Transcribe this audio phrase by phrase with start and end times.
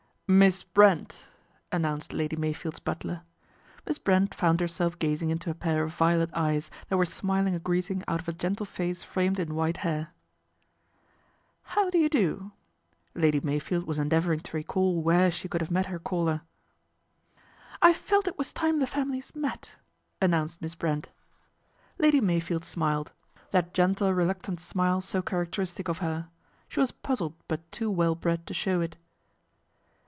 [0.41, 1.25] "Miss Brent!"
[1.73, 3.23] announced Lady Meyfield's butler.
[3.85, 7.53] Miss Brent foun I herself gazing into a pair of violet eyes that were smiling
[7.53, 10.11] a greeting out of a gentle face framed in white hair."
[11.73, 12.51] How do you do!"
[13.13, 16.43] Lady Meyfield was endeavouring to recall where she could have met her caller."
[17.81, 19.75] I felt it was time the families met,"
[20.21, 21.09] announced Miss Brent.
[21.97, 23.11] Lady Meyfield smiled,
[23.49, 25.21] that gentle reluctant 134 PATRICIA BRENT, SPINSTER smile so
[25.81, 26.29] characteristic of her.
[26.69, 28.95] She was puzzled; but too well bred to show it.